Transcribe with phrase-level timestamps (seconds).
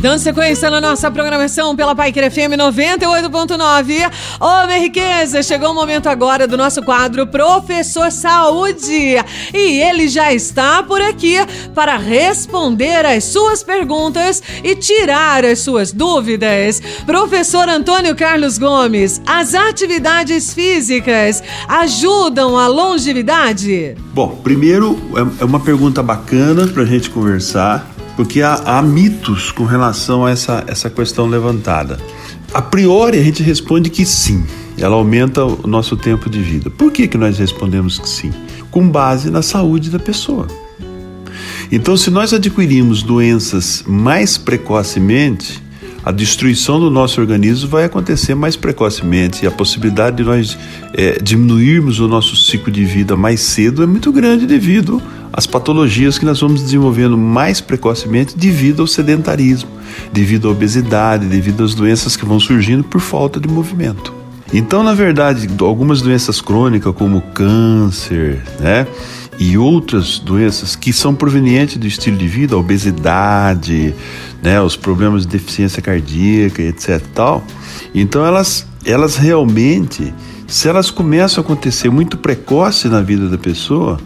[0.00, 4.10] Dando sequência na nossa programação pela Paiquer FM 98.9.
[4.40, 9.16] Ô, minha riqueza, chegou o momento agora do nosso quadro Professor Saúde.
[9.52, 11.36] E ele já está por aqui
[11.74, 16.80] para responder as suas perguntas e tirar as suas dúvidas.
[17.04, 23.96] Professor Antônio Carlos Gomes, as atividades físicas ajudam a longevidade?
[24.14, 24.98] Bom, primeiro
[25.38, 30.30] é uma pergunta bacana para a gente conversar porque há, há mitos com relação a
[30.30, 31.98] essa, essa questão levantada.
[32.52, 34.44] A priori, a gente responde que sim,
[34.76, 36.68] ela aumenta o nosso tempo de vida.
[36.68, 38.30] Por que, que nós respondemos que sim?
[38.70, 40.46] Com base na saúde da pessoa.
[41.72, 45.62] Então, se nós adquirimos doenças mais precocemente,
[46.04, 50.58] a destruição do nosso organismo vai acontecer mais precocemente e a possibilidade de nós
[50.92, 55.00] é, diminuirmos o nosso ciclo de vida mais cedo é muito grande devido
[55.32, 59.70] as patologias que nós vamos desenvolvendo mais precocemente devido ao sedentarismo,
[60.12, 64.20] devido à obesidade, devido às doenças que vão surgindo por falta de movimento.
[64.52, 68.86] Então, na verdade, algumas doenças crônicas, como câncer, né?
[69.38, 73.94] E outras doenças que são provenientes do estilo de vida, a obesidade,
[74.42, 77.00] né, os problemas de deficiência cardíaca, etc.
[77.14, 77.42] Tal.
[77.94, 80.12] Então elas, elas realmente,
[80.46, 83.98] se elas começam a acontecer muito precoce na vida da pessoa,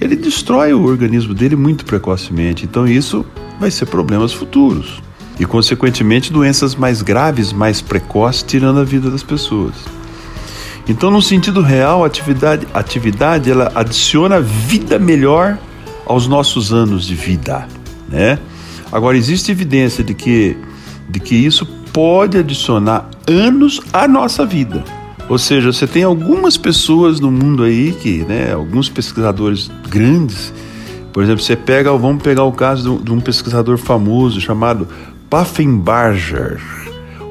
[0.00, 2.64] ele destrói o organismo dele muito precocemente.
[2.64, 3.24] Então isso
[3.58, 5.02] vai ser problemas futuros
[5.38, 9.74] e consequentemente doenças mais graves, mais precoces, tirando a vida das pessoas.
[10.88, 15.58] Então, no sentido real, a atividade, atividade ela adiciona vida melhor
[16.06, 17.68] aos nossos anos de vida,
[18.08, 18.38] né?
[18.90, 20.56] Agora existe evidência de que
[21.08, 24.84] de que isso pode adicionar anos à nossa vida.
[25.28, 30.52] Ou seja, você tem algumas pessoas no mundo aí que, né, alguns pesquisadores grandes,
[31.12, 34.88] por exemplo, você pega, vamos pegar o caso de um pesquisador famoso chamado
[35.28, 36.60] Paffenbarger.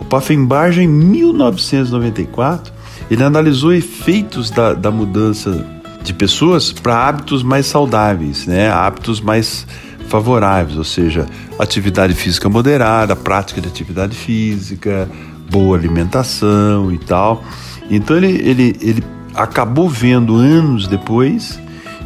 [0.00, 2.72] O Paffenbarger, em 1994,
[3.10, 5.64] ele analisou efeitos da, da mudança
[6.02, 9.66] de pessoas para hábitos mais saudáveis, né, hábitos mais
[10.08, 11.26] favoráveis, ou seja,
[11.58, 15.08] atividade física moderada, prática de atividade física,
[15.50, 17.44] boa alimentação e tal.
[17.90, 21.58] Então ele, ele, ele acabou vendo anos depois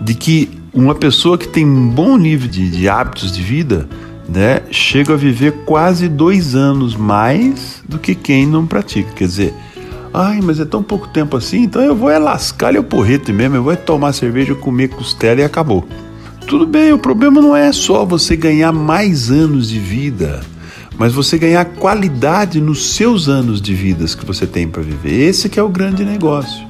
[0.00, 3.88] de que uma pessoa que tem um bom nível de, de hábitos de vida
[4.28, 9.10] né, chega a viver quase dois anos mais do que quem não pratica.
[9.12, 9.54] Quer dizer,
[10.12, 13.56] ai, mas é tão pouco tempo assim, então eu vou é lascar-lhe o porrete mesmo,
[13.56, 15.86] eu vou é tomar cerveja, comer costela e acabou.
[16.46, 20.42] Tudo bem, o problema não é só você ganhar mais anos de vida
[20.98, 25.28] mas você ganhar qualidade nos seus anos de vidas que você tem para viver.
[25.28, 26.64] Esse que é o grande negócio.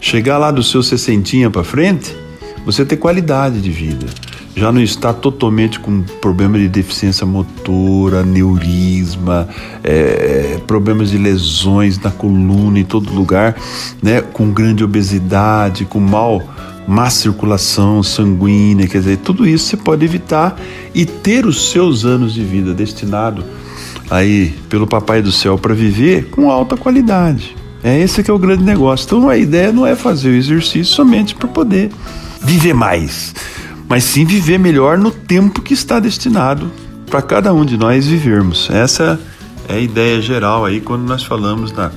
[0.00, 2.16] Chegar lá do seu sessentinha para frente,
[2.64, 4.06] você ter qualidade de vida.
[4.56, 9.48] Já não está totalmente com problema de deficiência motora, neurisma,
[9.84, 13.56] é, problemas de lesões na coluna em todo lugar,
[14.02, 14.20] né?
[14.20, 16.42] com grande obesidade, com mal
[16.90, 20.60] má circulação sanguínea, quer dizer, tudo isso você pode evitar
[20.92, 23.44] e ter os seus anos de vida destinado
[24.10, 27.56] aí pelo Papai do Céu para viver com alta qualidade.
[27.80, 29.04] É esse que é o grande negócio.
[29.04, 31.92] Então a ideia não é fazer o exercício somente para poder
[32.42, 33.36] viver mais,
[33.88, 36.72] mas sim viver melhor no tempo que está destinado
[37.08, 38.68] para cada um de nós vivermos.
[38.68, 39.18] Essa
[39.68, 41.92] é a ideia geral aí quando nós falamos na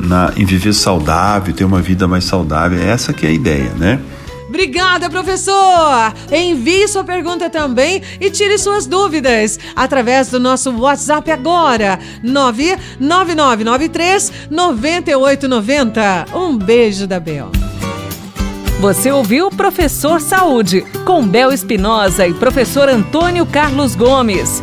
[0.00, 2.80] na, em viver saudável, ter uma vida mais saudável.
[2.80, 4.00] Essa que é a ideia, né?
[4.50, 6.12] Obrigada, professor!
[6.32, 16.26] Envie sua pergunta também e tire suas dúvidas através do nosso WhatsApp agora, 99993 9890.
[16.34, 17.52] Um beijo da Bel.
[18.80, 24.60] Você ouviu Professor Saúde, com Bel Espinosa e professor Antônio Carlos Gomes.